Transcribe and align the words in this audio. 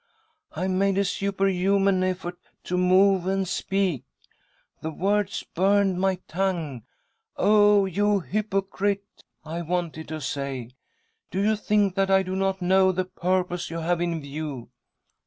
I 0.53 0.67
made 0.67 0.97
a 0.97 1.05
superhuman 1.05 2.03
effort 2.03 2.39
to 2.63 2.75
move 2.75 3.27
and 3.27 3.47
speak. 3.47 4.03
The 4.81 4.89
words 4.89 5.43
.burned 5.43 5.99
my 6.01 6.15
tongue.' 6.27 6.81
Oh, 7.37 7.85
you 7.85 8.21
hypocrite!' 8.21 9.05
I 9.55 9.61
wanted 9.61 10.07
to 10.07 10.19
say,' 10.19 10.71
Do 11.29 11.39
you 11.39 11.55
think 11.55 11.93
that 11.93 12.09
I 12.09 12.23
do 12.23 12.35
not 12.35 12.63
know 12.63 12.91
the 12.91 13.05
purpose 13.05 13.69
you 13.69 13.77
have 13.77 14.01
in 14.01 14.21
view 14.21 14.69